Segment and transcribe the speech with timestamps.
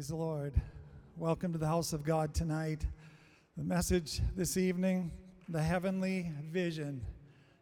[0.00, 0.54] Praise the Lord.
[1.18, 2.86] Welcome to the house of God tonight.
[3.58, 5.12] The message this evening
[5.46, 7.04] the heavenly vision.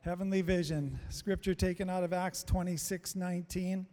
[0.03, 1.01] Heavenly vision.
[1.09, 3.89] Scripture taken out of Acts 26 19,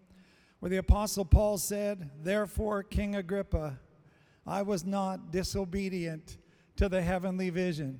[0.59, 3.79] where the Apostle Paul said, Therefore, King Agrippa,
[4.45, 6.37] I was not disobedient
[6.75, 7.99] to the heavenly vision.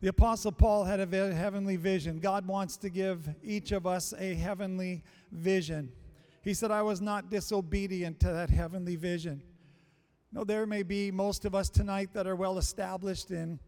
[0.00, 2.20] The Apostle Paul had a heavenly vision.
[2.20, 5.02] God wants to give each of us a heavenly
[5.32, 5.90] vision.
[6.42, 9.42] He said, I was not disobedient to that heavenly vision.
[10.30, 13.58] No, there may be most of us tonight that are well established in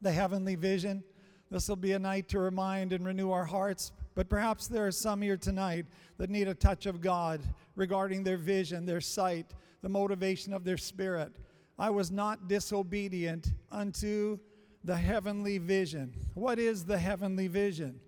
[0.00, 1.04] the heavenly vision.
[1.50, 3.92] This will be a night to remind and renew our hearts.
[4.14, 5.86] But perhaps there are some here tonight
[6.18, 7.40] that need a touch of God
[7.76, 11.32] regarding their vision, their sight, the motivation of their spirit.
[11.78, 14.38] I was not disobedient unto
[14.82, 16.12] the heavenly vision.
[16.34, 18.00] What is the heavenly vision?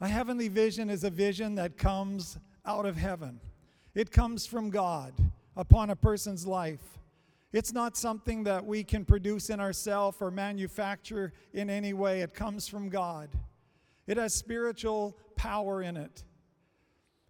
[0.00, 3.40] A heavenly vision is a vision that comes out of heaven,
[3.94, 5.14] it comes from God
[5.58, 6.98] upon a person's life.
[7.52, 12.20] It's not something that we can produce in ourselves or manufacture in any way.
[12.20, 13.28] It comes from God.
[14.06, 16.24] It has spiritual power in it.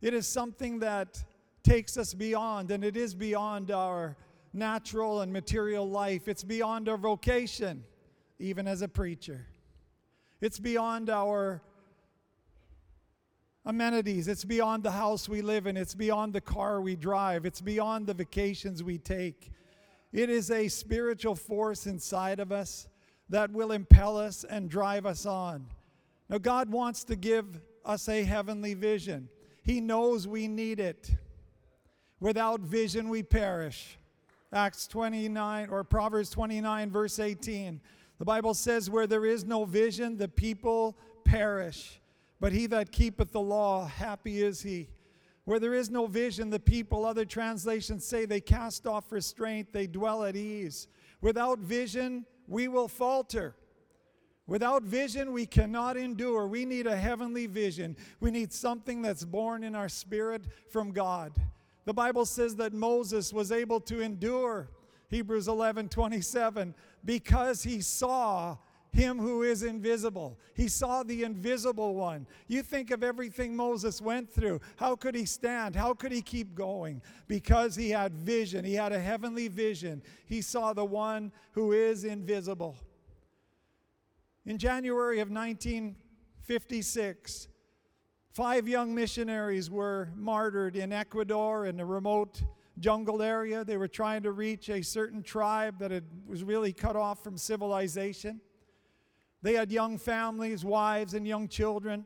[0.02, 1.24] It is something that
[1.62, 4.16] takes us beyond, and it is beyond our
[4.52, 6.28] natural and material life.
[6.28, 7.84] It's beyond our vocation,
[8.38, 9.46] even as a preacher.
[10.40, 11.62] It's beyond our
[13.68, 14.28] amenities.
[14.28, 15.76] It's beyond the house we live in.
[15.76, 17.44] It's beyond the car we drive.
[17.44, 19.52] It's beyond the vacations we take.
[20.10, 22.88] It is a spiritual force inside of us
[23.28, 25.66] that will impel us and drive us on.
[26.30, 29.28] Now, God wants to give us a heavenly vision.
[29.62, 31.10] He knows we need it.
[32.20, 33.98] Without vision, we perish.
[34.50, 37.82] Acts 29 or Proverbs 29, verse 18.
[38.18, 42.00] The Bible says, Where there is no vision, the people perish.
[42.40, 44.88] But he that keepeth the law, happy is he.
[45.44, 49.86] Where there is no vision, the people, other translations say, they cast off restraint, they
[49.86, 50.88] dwell at ease.
[51.20, 53.56] Without vision, we will falter.
[54.46, 56.46] Without vision, we cannot endure.
[56.46, 57.96] We need a heavenly vision.
[58.20, 61.32] We need something that's born in our spirit from God.
[61.84, 64.70] The Bible says that Moses was able to endure,
[65.08, 68.58] Hebrews 11 27, because he saw
[68.90, 70.38] him who is invisible.
[70.54, 72.26] He saw the invisible one.
[72.46, 74.60] You think of everything Moses went through.
[74.76, 75.76] How could he stand?
[75.76, 77.02] How could he keep going?
[77.26, 78.64] Because he had vision.
[78.64, 80.02] He had a heavenly vision.
[80.26, 82.76] He saw the one who is invisible.
[84.46, 87.48] In January of 1956,
[88.32, 92.42] five young missionaries were martyred in Ecuador in a remote
[92.78, 93.64] jungle area.
[93.64, 97.36] They were trying to reach a certain tribe that had, was really cut off from
[97.36, 98.40] civilization.
[99.42, 102.04] They had young families, wives, and young children,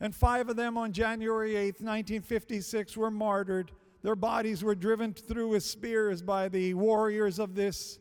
[0.00, 3.72] and five of them on January 8, 1956, were martyred.
[4.02, 7.98] Their bodies were driven through with spears by the warriors of this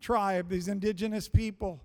[0.00, 1.82] tribe, these indigenous people.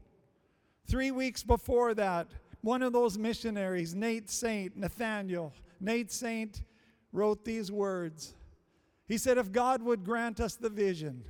[0.86, 2.28] Three weeks before that,
[2.62, 6.64] one of those missionaries, Nate Saint, Nathaniel, Nate Saint
[7.12, 8.36] wrote these words.
[9.08, 11.24] He said, If God would grant us the vision,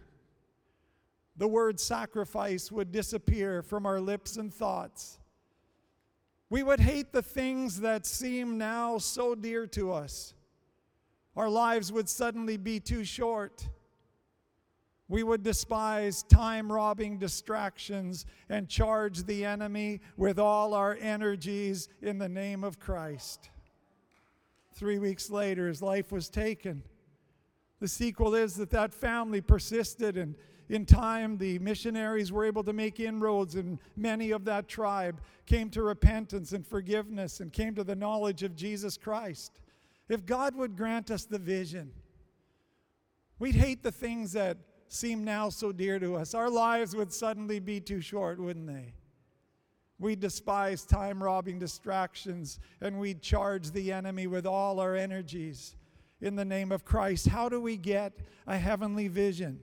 [1.35, 5.19] the word sacrifice would disappear from our lips and thoughts.
[6.49, 10.35] We would hate the things that seem now so dear to us.
[11.35, 13.67] Our lives would suddenly be too short.
[15.07, 22.19] We would despise time robbing distractions and charge the enemy with all our energies in
[22.19, 23.49] the name of Christ.
[24.75, 26.83] Three weeks later, his life was taken.
[27.79, 30.35] The sequel is that that family persisted and
[30.73, 35.69] in time, the missionaries were able to make inroads, and many of that tribe came
[35.69, 39.59] to repentance and forgiveness and came to the knowledge of Jesus Christ.
[40.09, 41.91] If God would grant us the vision,
[43.37, 44.57] we'd hate the things that
[44.87, 46.33] seem now so dear to us.
[46.33, 48.95] Our lives would suddenly be too short, wouldn't they?
[49.99, 55.75] We'd despise time robbing distractions and we'd charge the enemy with all our energies
[56.19, 57.27] in the name of Christ.
[57.27, 58.13] How do we get
[58.47, 59.59] a heavenly vision?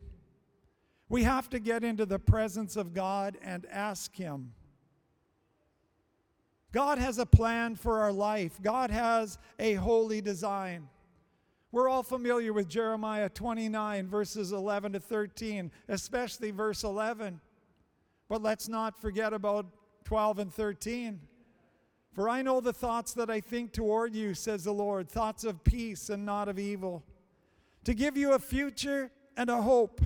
[1.11, 4.53] We have to get into the presence of God and ask Him.
[6.73, 10.89] God has a plan for our life, God has a holy design.
[11.73, 17.41] We're all familiar with Jeremiah 29, verses 11 to 13, especially verse 11.
[18.29, 19.67] But let's not forget about
[20.05, 21.21] 12 and 13.
[22.13, 25.63] For I know the thoughts that I think toward you, says the Lord, thoughts of
[25.63, 27.05] peace and not of evil,
[27.85, 30.01] to give you a future and a hope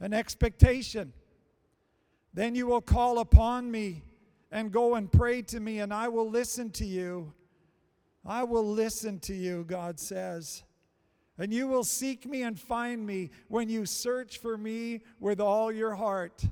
[0.00, 1.12] an expectation.
[2.34, 4.02] Then you will call upon me
[4.50, 7.32] and go and pray to me, and I will listen to you.
[8.24, 10.62] I will listen to you, God says.
[11.38, 15.70] And you will seek me and find me when you search for me with all
[15.70, 16.44] your heart.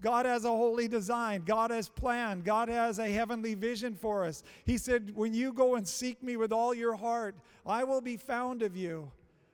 [0.00, 1.42] God has a holy design.
[1.44, 2.44] God has planned.
[2.44, 4.42] God has a heavenly vision for us.
[4.64, 8.16] He said, When you go and seek me with all your heart, I will be
[8.16, 9.10] found of you,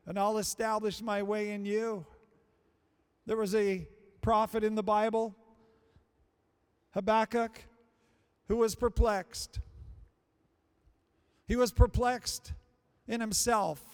[0.07, 2.07] and I'll establish my way in you.
[3.29, 3.87] There was a
[4.23, 5.37] prophet in the Bible,
[6.95, 7.63] Habakkuk,
[8.47, 9.61] who was perplexed.
[11.47, 12.55] He was perplexed
[13.07, 13.85] in himself,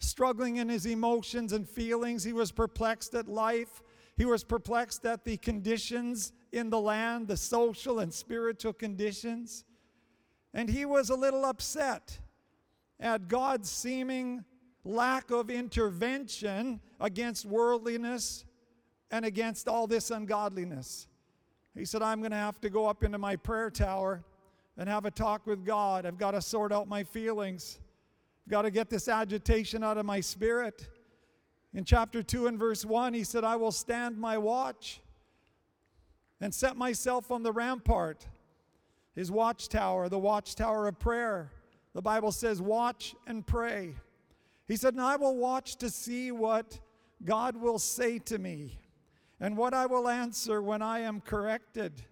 [0.00, 2.24] struggling in his emotions and feelings.
[2.24, 3.82] He was perplexed at life.
[4.18, 9.64] He was perplexed at the conditions in the land, the social and spiritual conditions.
[10.52, 12.18] And he was a little upset
[13.00, 14.44] at God's seeming
[14.84, 18.44] lack of intervention against worldliness
[19.14, 21.06] and against all this ungodliness.
[21.76, 24.24] He said, I'm going to have to go up into my prayer tower
[24.76, 26.04] and have a talk with God.
[26.04, 27.78] I've got to sort out my feelings.
[28.44, 30.88] I've got to get this agitation out of my spirit.
[31.74, 35.00] In chapter 2 and verse 1, he said, I will stand my watch
[36.40, 38.26] and set myself on the rampart,
[39.14, 41.52] his watchtower, the watchtower of prayer.
[41.94, 43.94] The Bible says, watch and pray.
[44.66, 46.80] He said, And I will watch to see what
[47.24, 48.80] God will say to me
[49.40, 52.02] and what I will answer when I am corrected.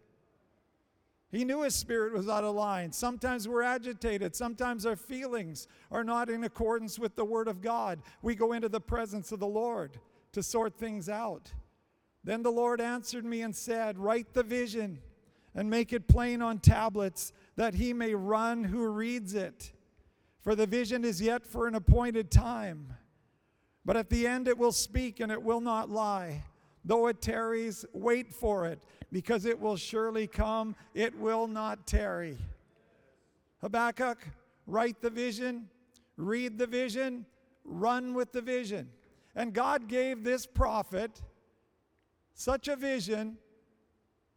[1.30, 2.92] He knew his spirit was out of line.
[2.92, 4.36] Sometimes we're agitated.
[4.36, 8.02] Sometimes our feelings are not in accordance with the Word of God.
[8.20, 9.98] We go into the presence of the Lord
[10.32, 11.50] to sort things out.
[12.22, 14.98] Then the Lord answered me and said, Write the vision
[15.54, 19.72] and make it plain on tablets, that he may run who reads it.
[20.42, 22.94] For the vision is yet for an appointed time.
[23.84, 26.44] But at the end it will speak and it will not lie.
[26.84, 28.82] Though it tarries, wait for it,
[29.12, 32.38] because it will surely come, it will not tarry.
[33.60, 34.18] Habakkuk,
[34.66, 35.68] write the vision,
[36.16, 37.26] read the vision,
[37.64, 38.90] run with the vision.
[39.34, 41.22] And God gave this prophet
[42.34, 43.38] such a vision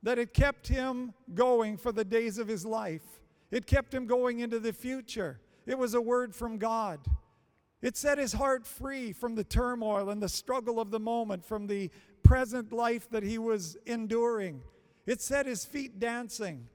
[0.03, 3.21] that it kept him going for the days of his life.
[3.49, 5.39] It kept him going into the future.
[5.65, 6.99] It was a word from God.
[7.81, 11.67] It set his heart free from the turmoil and the struggle of the moment, from
[11.67, 11.89] the
[12.25, 14.61] present life that he was enduring.
[15.05, 16.67] It set his feet dancing.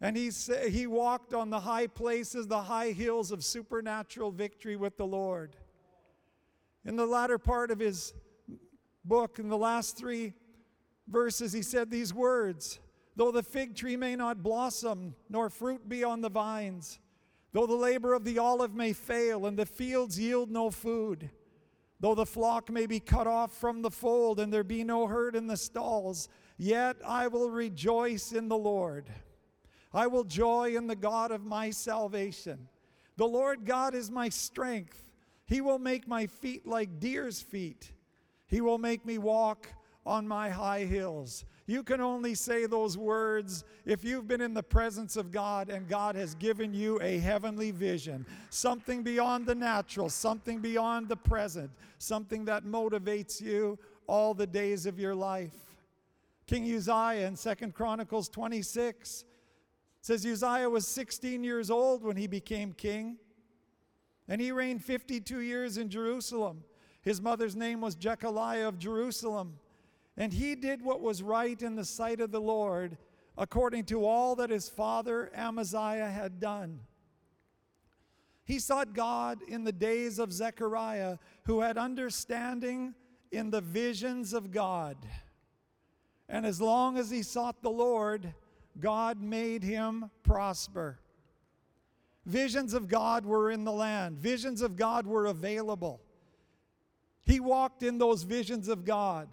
[0.00, 0.30] And he,
[0.68, 5.56] he walked on the high places, the high hills of supernatural victory with the Lord.
[6.84, 8.12] In the latter part of his
[9.04, 10.34] book, in the last three
[11.08, 12.78] verses, he said these words
[13.16, 17.00] Though the fig tree may not blossom, nor fruit be on the vines,
[17.52, 21.30] though the labor of the olive may fail, and the fields yield no food,
[22.00, 25.34] Though the flock may be cut off from the fold and there be no herd
[25.34, 26.28] in the stalls,
[26.58, 29.08] yet I will rejoice in the Lord.
[29.94, 32.68] I will joy in the God of my salvation.
[33.16, 35.02] The Lord God is my strength.
[35.46, 37.92] He will make my feet like deer's feet.
[38.46, 39.68] He will make me walk
[40.04, 41.44] on my high hills.
[41.66, 45.88] You can only say those words if you've been in the presence of God and
[45.88, 51.70] God has given you a heavenly vision, something beyond the natural, something beyond the present,
[51.98, 55.54] something that motivates you all the days of your life.
[56.46, 59.24] King Uzziah in Second Chronicles 26
[60.00, 63.16] says Uzziah was 16 years old when he became king,
[64.28, 66.62] and he reigned 52 years in Jerusalem.
[67.02, 69.58] His mother's name was Jecholiah of Jerusalem.
[70.16, 72.96] And he did what was right in the sight of the Lord,
[73.36, 76.80] according to all that his father Amaziah had done.
[78.44, 82.94] He sought God in the days of Zechariah, who had understanding
[83.32, 84.96] in the visions of God.
[86.28, 88.32] And as long as he sought the Lord,
[88.78, 91.00] God made him prosper.
[92.24, 96.00] Visions of God were in the land, visions of God were available.
[97.24, 99.28] He walked in those visions of God.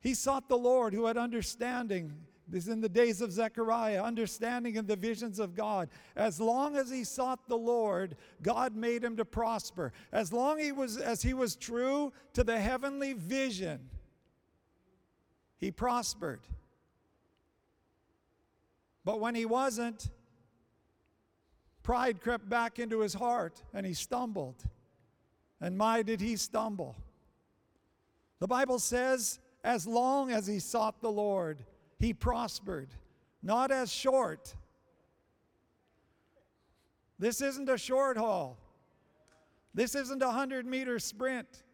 [0.00, 2.12] He sought the Lord who had understanding.
[2.46, 5.90] This is in the days of Zechariah, understanding in the visions of God.
[6.16, 9.92] As long as he sought the Lord, God made him to prosper.
[10.12, 13.90] As long he was, as he was true to the heavenly vision,
[15.58, 16.40] he prospered.
[19.04, 20.08] But when he wasn't,
[21.82, 24.62] pride crept back into his heart and he stumbled.
[25.60, 26.94] And my, did he stumble.
[28.38, 31.62] The Bible says as long as he sought the Lord,
[31.98, 32.88] he prospered,
[33.42, 34.54] not as short.
[37.18, 38.56] This isn't a short haul.
[39.74, 41.64] This isn't a 100 meter sprint.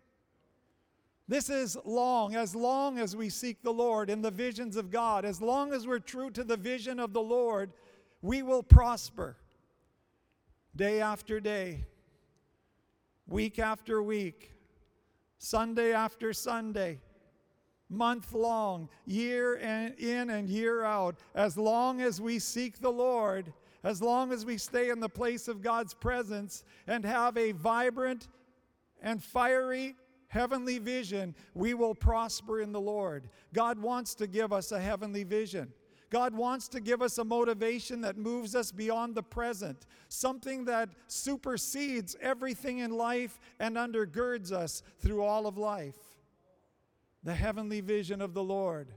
[1.28, 5.24] This is long, as long as we seek the Lord in the visions of God,
[5.24, 7.72] as long as we're true to the vision of the Lord,
[8.22, 9.36] we will prosper
[10.74, 11.84] day after day,
[13.28, 14.50] week after week,
[15.38, 16.98] Sunday after Sunday,
[17.88, 24.00] month long, year in and year out, as long as we seek the Lord, as
[24.00, 28.28] long as we stay in the place of God's presence and have a vibrant
[29.02, 29.96] and fiery
[30.28, 33.28] heavenly vision, we will prosper in the Lord.
[33.52, 35.72] God wants to give us a heavenly vision.
[36.10, 40.90] God wants to give us a motivation that moves us beyond the present, something that
[41.08, 46.13] supersedes everything in life and undergirds us through all of life.
[47.24, 48.88] The heavenly vision of the Lord,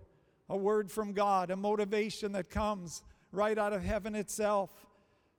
[0.49, 4.85] a word from God, a motivation that comes right out of heaven itself.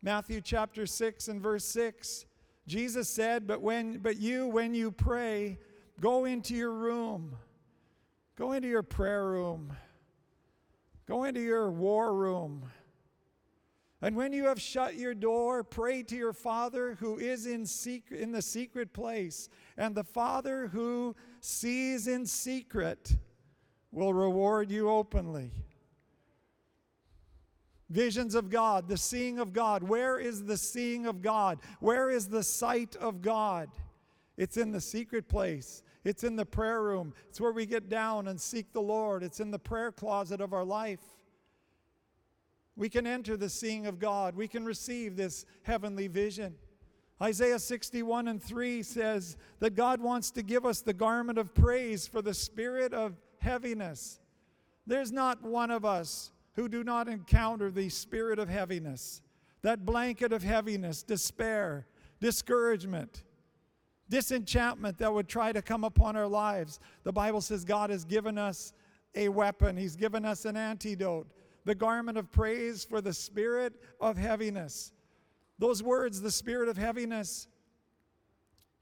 [0.03, 2.25] Matthew chapter 6 and verse 6.
[2.67, 5.59] Jesus said, "But when but you when you pray,
[6.01, 7.37] go into your room.
[8.37, 9.77] Go into your prayer room
[11.09, 12.71] Go into your war room.
[14.01, 18.21] And when you have shut your door, pray to your Father who is in, secret,
[18.21, 19.49] in the secret place.
[19.77, 23.17] And the Father who sees in secret
[23.91, 25.51] will reward you openly.
[27.91, 29.83] Visions of God, the seeing of God.
[29.83, 31.59] Where is the seeing of God?
[31.81, 33.71] Where is the sight of God?
[34.37, 35.83] It's in the secret place.
[36.05, 37.15] It's in the prayer room.
[37.29, 39.25] It's where we get down and seek the Lord.
[39.25, 41.01] It's in the prayer closet of our life.
[42.79, 44.35] We can enter the seeing of God.
[44.35, 46.55] We can receive this heavenly vision.
[47.21, 52.07] Isaiah 61 and 3 says that God wants to give us the garment of praise
[52.07, 54.21] for the spirit of heaviness.
[54.87, 59.21] There's not one of us who do not encounter the spirit of heaviness,
[59.63, 61.87] that blanket of heaviness, despair,
[62.21, 63.25] discouragement
[64.09, 66.81] disenchantment that would try to come upon our lives.
[67.05, 68.73] The Bible says God has given us
[69.15, 71.27] a weapon, He's given us an antidote,
[71.69, 74.91] the garment of praise for the spirit of heaviness.
[75.59, 77.47] Those words, the spirit of heaviness,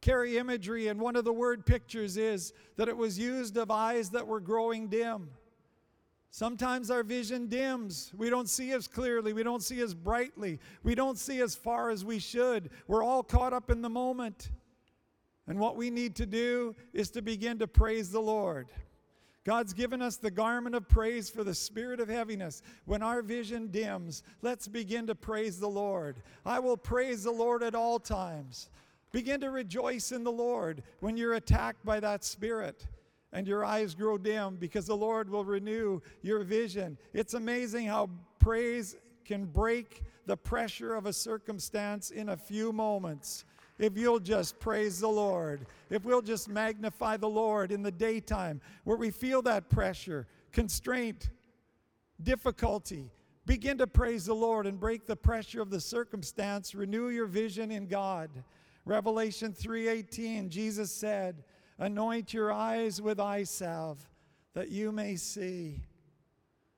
[0.00, 4.10] carry imagery, and one of the word pictures is that it was used of eyes
[4.10, 5.30] that were growing dim.
[6.30, 8.12] Sometimes our vision dims.
[8.16, 9.32] We don't see as clearly.
[9.32, 10.60] We don't see as brightly.
[10.84, 12.70] We don't see as far as we should.
[12.86, 14.50] We're all caught up in the moment.
[15.48, 18.68] And what we need to do is to begin to praise the Lord.
[19.46, 22.62] God's given us the garment of praise for the spirit of heaviness.
[22.84, 26.16] When our vision dims, let's begin to praise the Lord.
[26.44, 28.70] I will praise the Lord at all times.
[29.12, 32.88] Begin to rejoice in the Lord when you're attacked by that spirit
[33.32, 36.98] and your eyes grow dim because the Lord will renew your vision.
[37.12, 38.10] It's amazing how
[38.40, 43.44] praise can break the pressure of a circumstance in a few moments
[43.78, 48.60] if you'll just praise the Lord, if we'll just magnify the Lord in the daytime
[48.84, 51.30] where we feel that pressure, constraint,
[52.22, 53.10] difficulty,
[53.44, 57.70] begin to praise the Lord and break the pressure of the circumstance, renew your vision
[57.70, 58.30] in God.
[58.84, 61.44] Revelation 3:18 Jesus said,
[61.78, 64.08] "Anoint your eyes with eye salve
[64.54, 65.82] that you may see."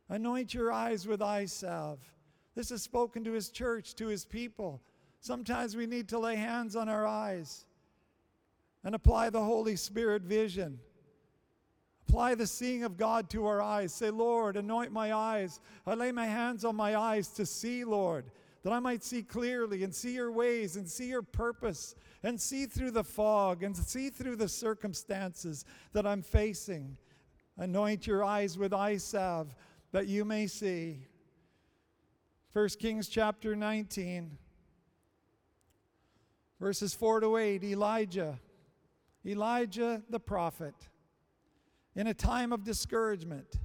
[0.09, 2.15] Anoint your eyes with eye salve.
[2.55, 4.83] This is spoken to his church, to his people.
[5.21, 7.67] Sometimes we need to lay hands on our eyes
[8.85, 10.79] and apply the Holy Spirit vision.
[12.09, 13.93] Apply the seeing of God to our eyes.
[13.93, 15.61] Say, Lord, anoint my eyes.
[15.87, 18.31] I lay my hands on my eyes to see, Lord,
[18.63, 22.65] that I might see clearly and see your ways and see your purpose and see
[22.65, 26.97] through the fog and see through the circumstances that I'm facing.
[27.59, 29.55] Anoint your eyes with eye salve
[29.93, 31.07] that you may see.
[32.53, 34.39] 1 Kings chapter 19.
[36.61, 38.41] Verses 4 to 8 Elijah,
[39.25, 40.75] Elijah the prophet,
[41.95, 43.61] in a time of discouragement,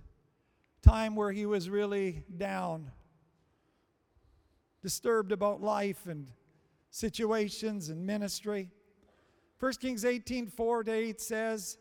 [0.82, 2.92] time where he was really down,
[4.82, 6.30] disturbed about life and
[6.92, 8.70] situations and ministry.
[9.60, 11.78] 1 Kings 18 4 to 8 says,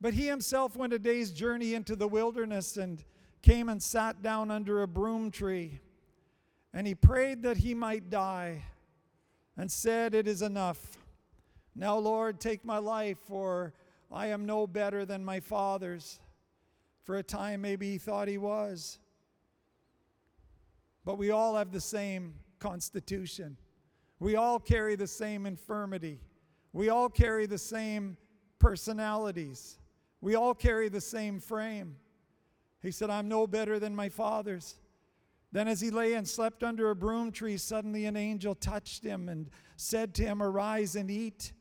[0.00, 3.04] But he himself went a day's journey into the wilderness and
[3.40, 5.80] came and sat down under a broom tree.
[6.74, 8.64] And he prayed that he might die
[9.56, 10.98] and said, It is enough.
[11.74, 13.72] Now, Lord, take my life, for
[14.10, 16.20] I am no better than my father's.
[17.04, 18.98] For a time, maybe he thought he was.
[21.04, 23.56] But we all have the same constitution.
[24.20, 26.20] We all carry the same infirmity.
[26.72, 28.16] We all carry the same
[28.60, 29.78] personalities.
[30.20, 31.96] We all carry the same frame.
[32.82, 34.76] He said, I'm no better than my father's.
[35.52, 39.28] Then, as he lay and slept under a broom tree, suddenly an angel touched him
[39.28, 41.52] and said to him, Arise and eat.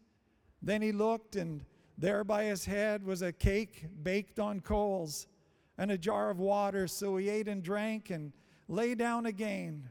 [0.61, 1.65] Then he looked, and
[1.97, 5.27] there by his head was a cake baked on coals
[5.77, 6.87] and a jar of water.
[6.87, 8.31] So he ate and drank and
[8.69, 9.89] lay down again.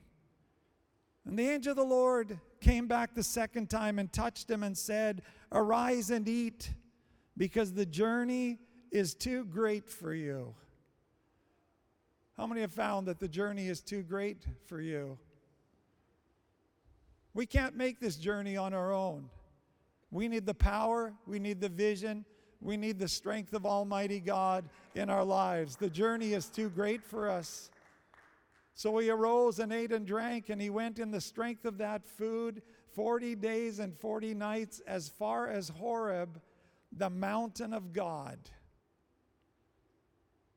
[1.27, 4.77] And the angel of the Lord came back the second time and touched him and
[4.77, 6.71] said, Arise and eat,
[7.37, 8.59] because the journey
[8.91, 10.55] is too great for you.
[12.41, 15.19] How many have found that the journey is too great for you?
[17.35, 19.29] We can't make this journey on our own.
[20.11, 22.25] We need the power, we need the vision,
[22.63, 25.77] we need the strength of Almighty God in our lives.
[25.77, 27.71] The journey is too great for us.
[28.73, 32.07] So he arose and ate and drank, and he went in the strength of that
[32.07, 32.63] food
[32.95, 36.41] 40 days and 40 nights as far as Horeb,
[36.91, 38.39] the mountain of God.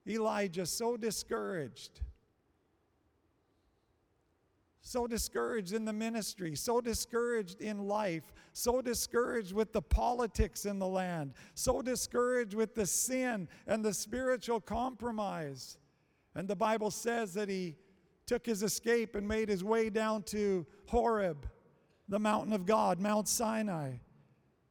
[0.08, 2.02] Elijah, so discouraged,
[4.82, 10.78] so discouraged in the ministry, so discouraged in life, so discouraged with the politics in
[10.78, 15.78] the land, so discouraged with the sin and the spiritual compromise.
[16.36, 17.78] And the Bible says that he
[18.26, 21.48] took his escape and made his way down to Horeb,
[22.10, 23.94] the mountain of God, Mount Sinai.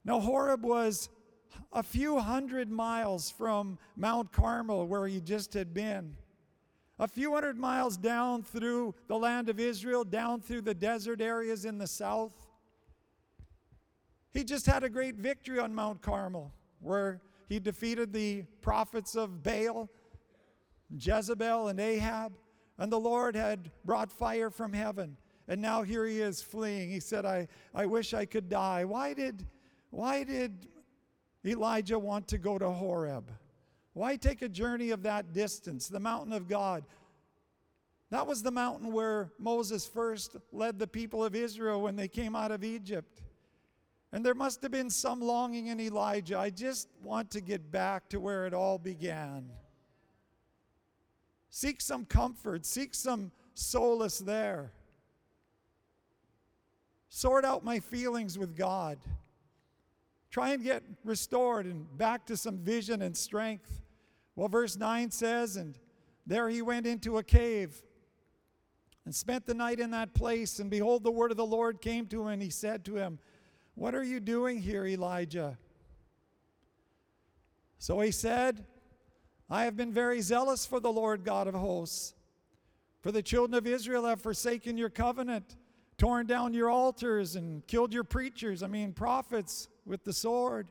[0.04, 1.08] Now, Horeb was
[1.72, 6.16] a few hundred miles from Mount Carmel, where he just had been
[6.98, 11.64] a few hundred miles down through the land of Israel, down through the desert areas
[11.64, 12.32] in the south.
[14.32, 19.42] He just had a great victory on Mount Carmel, where he defeated the prophets of
[19.42, 19.90] Baal,
[20.96, 22.32] Jezebel, and Ahab,
[22.78, 25.16] and the Lord had brought fire from heaven.
[25.48, 26.90] And now here he is fleeing.
[26.90, 28.84] He said, I, I wish I could die.
[28.84, 29.46] Why did,
[29.90, 30.68] why did
[31.44, 33.30] Elijah want to go to Horeb?
[33.94, 36.84] Why take a journey of that distance, the mountain of God?
[38.10, 42.36] That was the mountain where Moses first led the people of Israel when they came
[42.36, 43.22] out of Egypt.
[44.12, 46.38] And there must have been some longing in Elijah.
[46.38, 49.50] I just want to get back to where it all began.
[51.48, 54.72] Seek some comfort, seek some solace there.
[57.08, 58.98] Sort out my feelings with God.
[60.32, 63.82] Try and get restored and back to some vision and strength.
[64.34, 65.78] Well, verse 9 says, And
[66.26, 67.82] there he went into a cave
[69.04, 70.58] and spent the night in that place.
[70.58, 73.18] And behold, the word of the Lord came to him, and he said to him,
[73.74, 75.58] What are you doing here, Elijah?
[77.76, 78.64] So he said,
[79.50, 82.14] I have been very zealous for the Lord God of hosts.
[83.02, 85.56] For the children of Israel have forsaken your covenant,
[85.98, 90.68] torn down your altars, and killed your preachers, I mean, prophets, with the sword.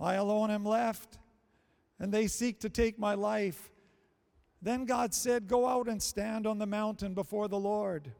[0.00, 1.18] I alone am left
[1.98, 3.70] and they seek to take my life.
[4.62, 8.12] Then God said, Go out and stand on the mountain before the Lord.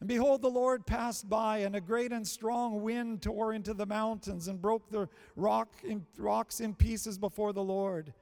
[0.00, 3.86] And behold, the Lord passed by, and a great and strong wind tore into the
[3.86, 8.12] mountains and broke the rock in, rocks in pieces before the Lord.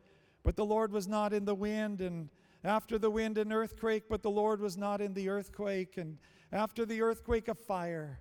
[0.45, 2.29] But the Lord was not in the wind, and
[2.65, 6.19] after the wind, an earthquake, but the Lord was not in the earthquake, and
[6.51, 8.21] after the earthquake, a fire,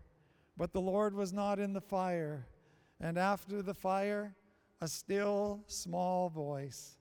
[0.58, 2.48] but the Lord was not in the fire,
[3.00, 4.36] and after the fire,
[4.82, 6.98] a still small voice.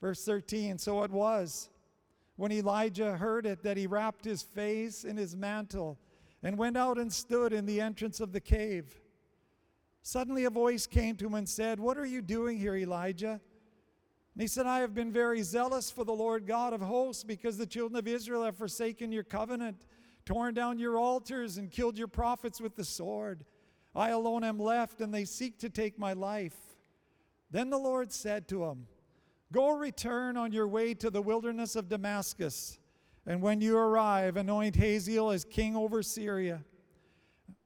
[0.00, 1.68] Verse 13 So it was
[2.36, 5.98] when Elijah heard it that he wrapped his face in his mantle
[6.42, 9.00] and went out and stood in the entrance of the cave.
[10.02, 13.40] Suddenly a voice came to him and said, What are you doing here, Elijah?
[14.40, 17.66] He said, I have been very zealous for the Lord God of hosts because the
[17.66, 19.84] children of Israel have forsaken your covenant,
[20.24, 23.44] torn down your altars, and killed your prophets with the sword.
[23.94, 26.56] I alone am left, and they seek to take my life.
[27.50, 28.86] Then the Lord said to him,
[29.52, 32.78] Go return on your way to the wilderness of Damascus,
[33.26, 36.64] and when you arrive, anoint Hazael as king over Syria.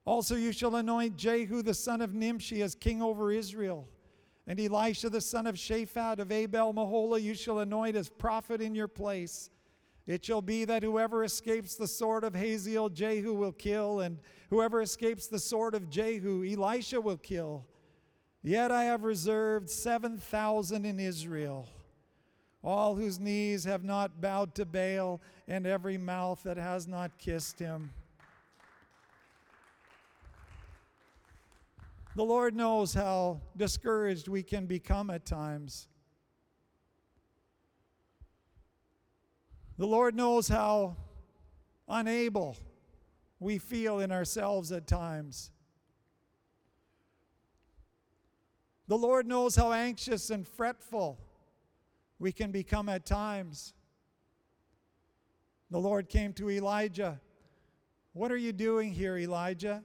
[0.03, 3.87] Also, you shall anoint Jehu the son of Nimshi as king over Israel.
[4.47, 8.75] And Elisha the son of Shaphat of Abel Meholah you shall anoint as prophet in
[8.75, 9.49] your place.
[10.07, 14.19] It shall be that whoever escapes the sword of Hazael, Jehu will kill, and
[14.51, 17.65] whoever escapes the sword of Jehu, Elisha will kill.
[18.43, 21.67] Yet I have reserved 7,000 in Israel,
[22.63, 27.57] all whose knees have not bowed to Baal, and every mouth that has not kissed
[27.57, 27.89] him.
[32.15, 35.89] The Lord knows how discouraged we can become at times.
[39.77, 40.95] The Lord knows how
[41.89, 42.55] unable
[43.41, 45.51] we feel in ourselves at times.
[48.87, 51.19] The Lord knows how anxious and fretful
[52.17, 53.73] we can become at times.
[55.69, 57.19] The Lord came to Elijah.
[58.13, 59.83] What are you doing here, Elijah?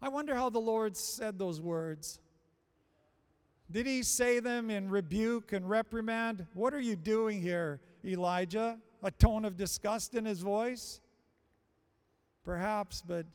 [0.00, 2.20] I wonder how the Lord said those words.
[3.70, 6.46] Did he say them in rebuke and reprimand?
[6.54, 8.78] What are you doing here, Elijah?
[9.02, 11.00] A tone of disgust in his voice?
[12.44, 13.26] Perhaps, but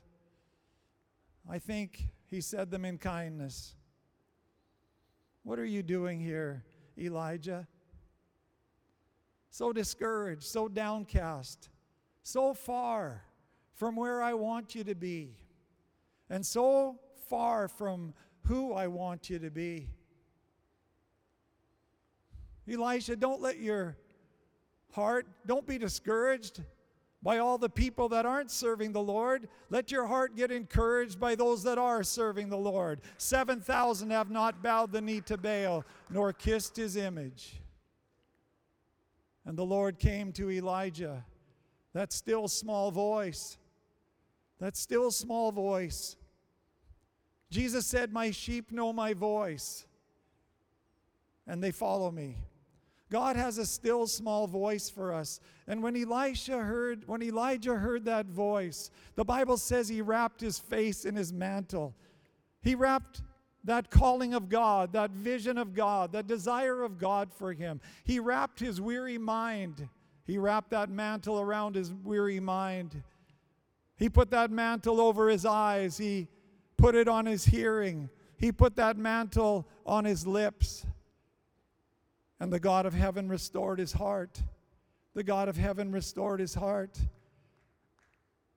[1.49, 3.75] I think he said them in kindness.
[5.43, 6.63] What are you doing here,
[6.97, 7.67] Elijah?
[9.49, 11.69] So discouraged, so downcast,
[12.23, 13.21] so far
[13.75, 15.35] from where I want you to be,
[16.33, 16.97] and so
[17.29, 18.11] far from
[18.47, 19.87] who I want you to be.
[22.67, 23.95] Elisha, don't let your
[24.93, 26.63] heart, don't be discouraged
[27.21, 29.47] by all the people that aren't serving the Lord.
[29.69, 33.01] Let your heart get encouraged by those that are serving the Lord.
[33.19, 37.61] 7,000 have not bowed the knee to Baal, nor kissed his image.
[39.45, 41.23] And the Lord came to Elijah,
[41.93, 43.59] that still small voice,
[44.59, 46.15] that still small voice.
[47.53, 49.85] Jesus said, My sheep know my voice,
[51.45, 52.37] and they follow me.
[53.11, 55.39] God has a still small voice for us.
[55.67, 60.57] And when Elisha heard, when Elijah heard that voice, the Bible says he wrapped his
[60.57, 61.93] face in his mantle.
[62.63, 63.21] He wrapped
[63.65, 67.81] that calling of God, that vision of God, that desire of God for him.
[68.03, 69.87] He wrapped his weary mind.
[70.25, 73.03] He wrapped that mantle around his weary mind.
[73.95, 75.99] He put that mantle over his eyes.
[75.99, 76.29] He
[76.83, 78.09] put it on his hearing.
[78.37, 80.85] He put that mantle on his lips.
[82.41, 84.43] And the God of heaven restored his heart.
[85.13, 86.99] The God of heaven restored his heart.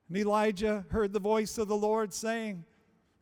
[0.08, 2.64] And Elijah heard the voice of the Lord saying,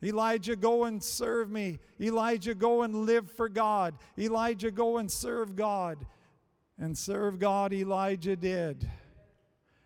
[0.03, 1.77] Elijah, go and serve me.
[2.01, 3.93] Elijah, go and live for God.
[4.17, 6.03] Elijah, go and serve God.
[6.79, 8.89] And serve God, Elijah did.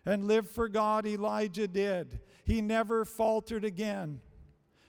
[0.06, 2.20] And live for God, Elijah did.
[2.46, 4.22] He never faltered again.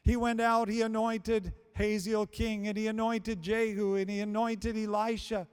[0.04, 5.48] He went out, he anointed Hazael king, and he anointed Jehu, and he anointed Elisha.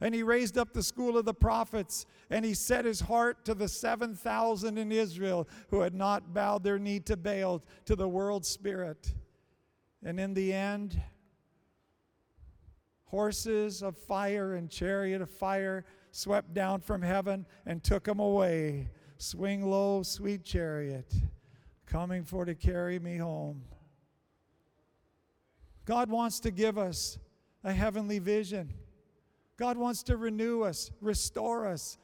[0.00, 3.54] And he raised up the school of the prophets, and he set his heart to
[3.54, 8.46] the 7,000 in Israel who had not bowed their knee to Baal, to the world
[8.46, 9.12] spirit.
[10.04, 11.02] And in the end,
[13.06, 18.90] horses of fire and chariot of fire swept down from heaven and took him away.
[19.16, 21.12] Swing low, sweet chariot,
[21.86, 23.64] coming for to carry me home.
[25.88, 27.16] God wants to give us
[27.64, 28.74] a heavenly vision.
[29.56, 31.96] God wants to renew us, restore us,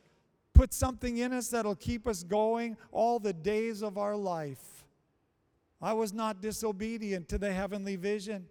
[0.54, 4.86] put something in us that'll keep us going all the days of our life.
[5.82, 8.46] I was not disobedient to the heavenly vision.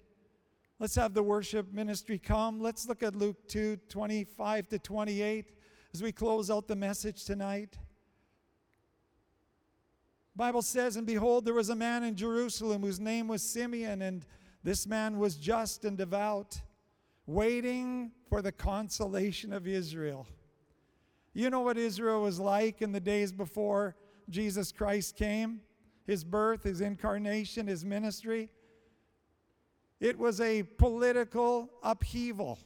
[0.78, 2.62] Let's have the worship ministry come.
[2.62, 5.52] Let's look at Luke 2 25 to 28
[5.96, 7.76] as we close out the message tonight.
[10.36, 14.24] Bible says, And behold, there was a man in Jerusalem whose name was Simeon, and
[14.64, 16.62] this man was just and devout
[17.26, 20.28] waiting for the consolation of Israel.
[21.34, 23.96] You know what Israel was like in the days before
[24.30, 25.62] Jesus Christ came?
[26.06, 28.50] His birth, his incarnation, his ministry.
[30.00, 32.60] It was a political upheaval.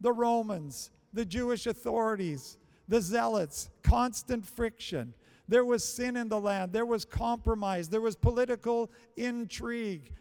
[0.00, 5.14] The Romans, the Jewish authorities, the zealots, constant friction.
[5.48, 6.72] There was sin in the land.
[6.72, 7.88] There was compromise.
[7.88, 10.12] There was political intrigue.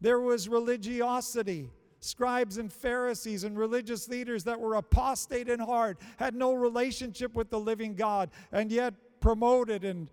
[0.00, 1.70] There was religiosity
[2.04, 7.48] scribes and Pharisees and religious leaders that were apostate in heart, had no relationship with
[7.48, 10.10] the living God, and yet promoted and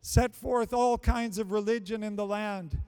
[0.00, 2.78] set forth all kinds of religion in the land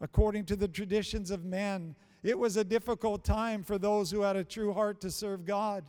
[0.00, 1.94] according to the traditions of men.
[2.22, 5.84] It was a difficult time for those who had a true heart to serve God.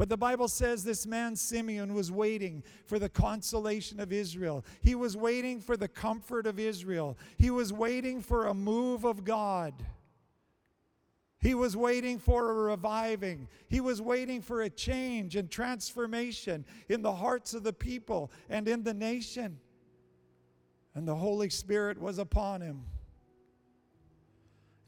[0.00, 4.64] But the Bible says this man Simeon was waiting for the consolation of Israel.
[4.80, 7.18] He was waiting for the comfort of Israel.
[7.36, 9.74] He was waiting for a move of God.
[11.38, 13.46] He was waiting for a reviving.
[13.68, 18.66] He was waiting for a change and transformation in the hearts of the people and
[18.68, 19.60] in the nation.
[20.94, 22.86] And the Holy Spirit was upon him.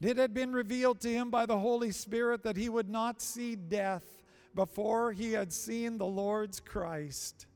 [0.01, 3.55] It had been revealed to him by the Holy Spirit that he would not see
[3.55, 4.22] death
[4.55, 7.47] before he had seen the Lord's Christ.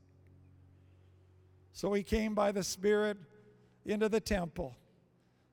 [1.72, 3.18] So he came by the Spirit
[3.84, 4.76] into the temple.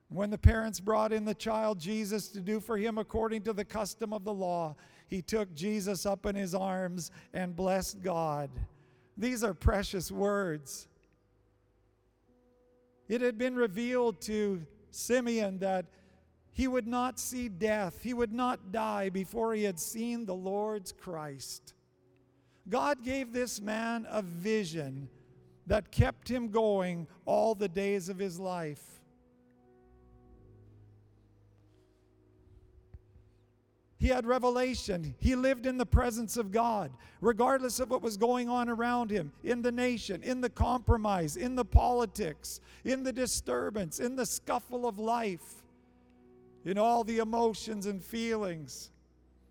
[0.08, 3.64] When the parents brought in the child Jesus to do for him according to the
[3.64, 4.76] custom of the law,
[5.08, 8.50] he took Jesus up in his arms and blessed God.
[9.16, 10.88] These are precious words.
[13.08, 15.86] It had been revealed to Simeon that
[16.56, 20.90] he would not see death, he would not die before he had seen the Lord's
[20.90, 21.74] Christ.
[22.66, 25.10] God gave this man a vision
[25.66, 29.02] that kept him going all the days of his life.
[33.98, 35.14] He had revelation.
[35.18, 36.90] He lived in the presence of God,
[37.20, 41.54] regardless of what was going on around him, in the nation, in the compromise, in
[41.54, 45.62] the politics, in the disturbance, in the scuffle of life,
[46.66, 48.90] in all the emotions and feelings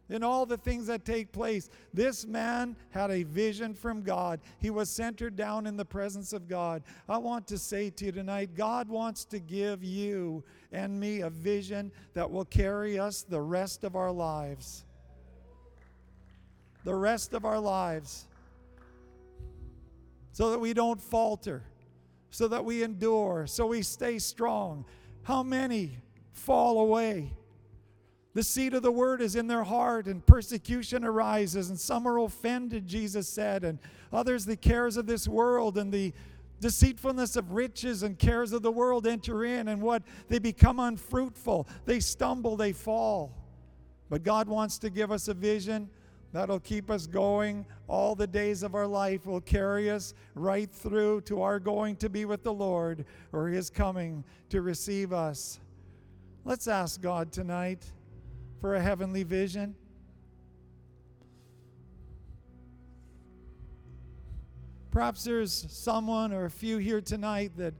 [0.10, 1.70] in all the things that take place.
[1.94, 4.40] This man had a vision from God.
[4.60, 6.84] He was centered down in the presence of God.
[7.10, 11.30] I want to say to you tonight God wants to give you and me a
[11.30, 14.86] vision that will carry us the rest of our lives.
[16.84, 18.26] The rest of our lives.
[20.34, 21.64] So that we don't falter,
[22.30, 24.86] so that we endure, so we stay strong.
[25.24, 25.98] How many
[26.36, 27.34] fall away?
[28.34, 32.20] The seed of the word is in their heart, and persecution arises, and some are
[32.20, 33.80] offended, Jesus said, and
[34.12, 36.14] others the cares of this world and the
[36.60, 41.68] deceitfulness of riches and cares of the world enter in, and what they become unfruitful.
[41.86, 43.32] They stumble, they fall.
[44.10, 45.90] But God wants to give us a vision
[46.34, 51.22] that'll keep us going all the days of our life, will carry us right through
[51.22, 55.62] to our going to be with the Lord or His coming to receive us.
[56.48, 57.84] Let's ask God tonight
[58.62, 59.74] for a heavenly vision?
[64.92, 67.74] Perhaps there's someone or a few here tonight that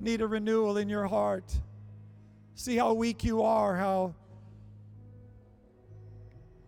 [0.00, 1.50] need a renewal in your heart.
[2.54, 4.14] See how weak you are, how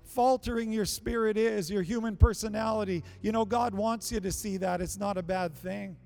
[0.02, 3.04] faltering your spirit is, your human personality.
[3.20, 4.80] You know, God wants you to see that.
[4.80, 5.98] It's not a bad thing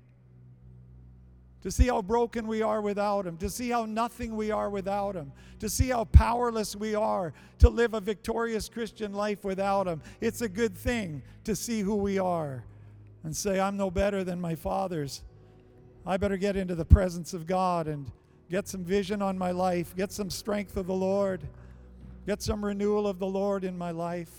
[1.65, 5.15] to see how broken we are without Him, to see how nothing we are without
[5.15, 9.99] Him, to see how powerless we are to live a victorious Christian life without Him.
[10.21, 12.63] It's a good thing to see who we are
[13.23, 15.23] and say, I'm no better than my fathers.
[16.05, 18.11] I better get into the presence of God and
[18.51, 21.41] get some vision on my life, get some strength of the Lord,
[22.27, 24.29] get some renewal of the Lord in my life.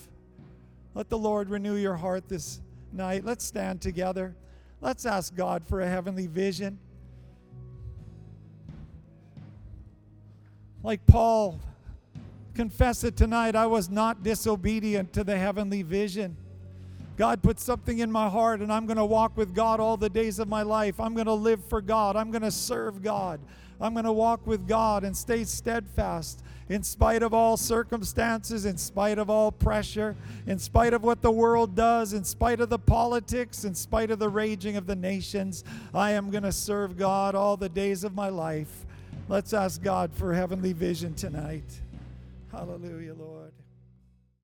[0.95, 2.61] Let the Lord renew your heart this
[2.93, 3.25] night.
[3.25, 4.37] Let's stand together.
[4.81, 6.79] Let's ask God for a heavenly vision.
[10.87, 11.59] Like Paul,
[12.55, 13.57] confess it tonight.
[13.57, 16.37] I was not disobedient to the heavenly vision.
[17.17, 20.09] God put something in my heart, and I'm going to walk with God all the
[20.09, 21.01] days of my life.
[21.01, 22.15] I'm going to live for God.
[22.15, 23.41] I'm going to serve God.
[23.81, 28.77] I'm going to walk with God and stay steadfast in spite of all circumstances, in
[28.77, 30.15] spite of all pressure,
[30.47, 34.21] in spite of what the world does, in spite of the politics, in spite of
[34.21, 35.65] the raging of the nations.
[35.93, 38.86] I am going to serve God all the days of my life.
[39.29, 41.65] Let's ask God for heavenly vision tonight.
[42.53, 43.46] Hallelujah, Lord.